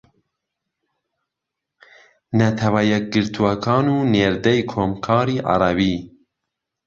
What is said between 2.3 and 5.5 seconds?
نەتەوە یەکگرتووەکان و نێردەی کۆمکاری